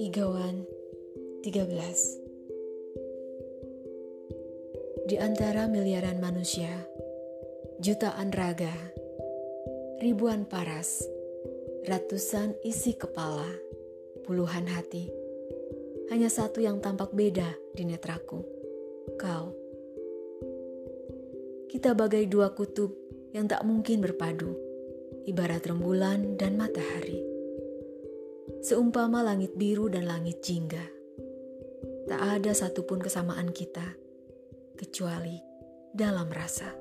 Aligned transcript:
Igawan 0.00 0.64
13 1.44 1.44
Di 5.04 5.20
antara 5.20 5.68
miliaran 5.68 6.16
manusia, 6.16 6.72
jutaan 7.84 8.32
raga, 8.32 8.72
ribuan 10.00 10.48
paras, 10.48 11.04
ratusan 11.84 12.56
isi 12.64 12.96
kepala, 12.96 13.52
puluhan 14.24 14.64
hati, 14.64 15.12
hanya 16.08 16.32
satu 16.32 16.64
yang 16.64 16.80
tampak 16.80 17.12
beda 17.12 17.52
di 17.76 17.84
netraku, 17.84 18.40
kau. 19.20 19.52
Kita 21.68 21.92
bagai 21.92 22.24
dua 22.24 22.56
kutub 22.56 23.05
yang 23.36 23.44
tak 23.44 23.60
mungkin 23.68 24.00
berpadu, 24.00 24.56
ibarat 25.28 25.60
rembulan 25.68 26.40
dan 26.40 26.56
matahari 26.56 27.36
seumpama 28.66 29.22
langit 29.22 29.54
biru 29.54 29.86
dan 29.86 30.10
langit 30.10 30.42
jingga. 30.42 30.82
Tak 32.10 32.18
ada 32.18 32.50
satupun 32.50 32.98
kesamaan 32.98 33.54
kita, 33.54 33.94
kecuali 34.74 35.38
dalam 35.94 36.26
rasa. 36.30 36.74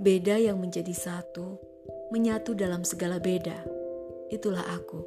Beda 0.00 0.40
yang 0.40 0.56
menjadi 0.56 0.96
satu, 0.96 1.60
menyatu 2.08 2.56
dalam 2.56 2.88
segala 2.88 3.20
beda. 3.20 3.68
Itulah 4.32 4.64
aku 4.64 5.04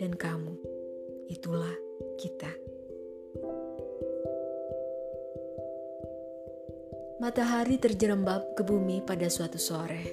dan 0.00 0.16
kamu. 0.16 0.56
Itulah 1.28 1.76
kita. 2.16 2.48
Matahari 7.22 7.78
terjerembab 7.78 8.58
ke 8.58 8.66
bumi 8.66 8.98
pada 9.06 9.30
suatu 9.30 9.54
sore, 9.54 10.10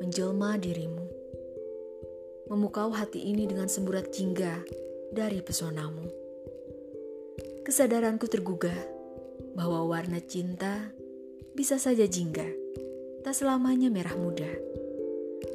menjelma 0.00 0.56
dirimu 0.56 1.08
memukau 2.48 2.88
hati 2.88 3.28
ini 3.28 3.44
dengan 3.44 3.68
semburat 3.68 4.08
jingga 4.08 4.64
dari 5.12 5.44
pesonamu. 5.44 6.08
Kesadaranku 7.62 8.24
tergugah 8.24 8.76
bahwa 9.52 9.84
warna 9.84 10.16
cinta 10.24 10.88
bisa 11.52 11.76
saja 11.76 12.08
jingga, 12.08 12.48
tak 13.20 13.36
selamanya 13.36 13.92
merah 13.92 14.16
muda. 14.16 14.48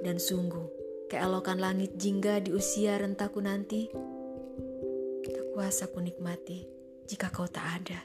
Dan 0.05 0.21
sungguh, 0.21 0.69
keelokan 1.09 1.57
langit 1.57 1.97
jingga 1.97 2.37
di 2.37 2.53
usia 2.53 3.01
rentaku 3.01 3.41
nanti, 3.41 3.89
tak 5.25 5.45
kuasa 5.57 5.89
ku 5.89 5.97
nikmati 5.97 6.69
jika 7.09 7.33
kau 7.33 7.49
tak 7.49 7.65
ada. 7.81 7.99